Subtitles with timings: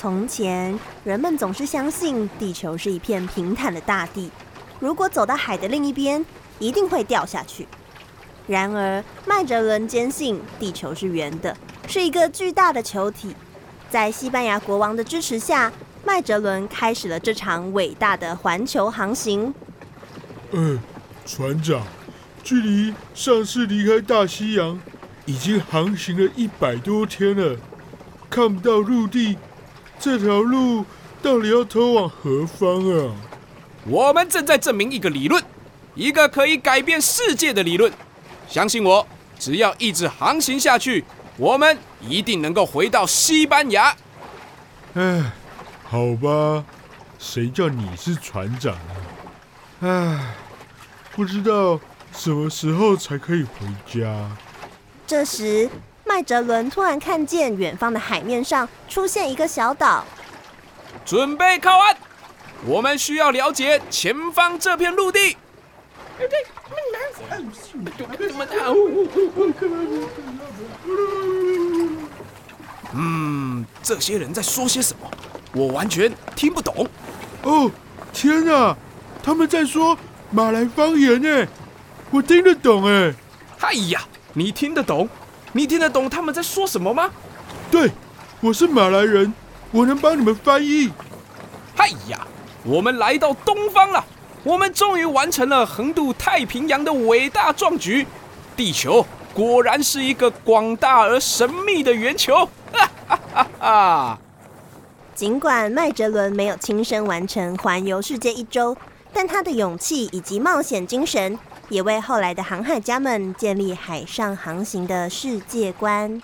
[0.00, 4.30] 从前，人们总是相信地球是一片平坦的大地，
[4.78, 6.24] 如果走到海的另一边，
[6.60, 7.66] 一定会掉下去。
[8.46, 11.56] 然而，麦哲伦坚信地球是圆的，
[11.88, 13.34] 是一个巨大的球体。
[13.90, 15.72] 在西班牙国王的支持下，
[16.04, 19.52] 麦哲伦开始了这场伟大的环球航行。
[20.52, 20.78] 嗯，
[21.26, 21.82] 船长，
[22.44, 24.80] 距离上次离开大西洋
[25.24, 27.56] 已经航行了一百多天了，
[28.30, 29.36] 看不到陆地。
[30.00, 30.84] 这条路
[31.20, 33.14] 到底要通往何方啊？
[33.84, 35.42] 我们正在证明一个理论，
[35.94, 37.92] 一个可以改变世界的理论。
[38.48, 39.06] 相信我，
[39.38, 41.04] 只要一直航行下去，
[41.36, 43.94] 我们一定能够回到西班牙。
[44.94, 45.32] 哎，
[45.84, 46.64] 好吧，
[47.18, 48.94] 谁叫你是船长啊？
[49.80, 50.34] 哎，
[51.14, 51.80] 不知道
[52.12, 54.30] 什么时候才可以回家。
[55.06, 55.68] 这时。
[56.08, 60.02] 麦哲伦突然看见远方的海面上出现一个小岛，
[61.04, 61.94] 准备靠岸。
[62.64, 65.36] 我们需要了解前方这片陆地。
[72.94, 75.10] 嗯，这些人在说些什么？
[75.52, 76.88] 我完全听不懂。
[77.42, 77.70] 哦，
[78.14, 78.74] 天哪！
[79.22, 79.96] 他们在说
[80.30, 81.46] 马来方言呢，
[82.10, 83.14] 我听得懂哎。
[83.60, 84.00] 哎呀，
[84.32, 85.06] 你听得懂？
[85.52, 87.10] 你听得懂他们在说什么吗？
[87.70, 87.90] 对，
[88.40, 89.32] 我是马来人，
[89.70, 90.90] 我能帮你们翻译。
[91.74, 92.26] 嗨呀，
[92.64, 94.04] 我们来到东方了，
[94.44, 98.06] 我们终于完成了横渡太平洋的伟大壮举。
[98.56, 102.48] 地球果然是一个广大而神秘的圆球。
[102.72, 104.18] 哈哈哈哈！
[105.14, 108.76] 尽管麦哲伦没有亲身完成环游世界一周，
[109.12, 111.38] 但他的勇气以及冒险精神。
[111.68, 116.22] 也为后来的航海家们建立海上航行的世界观。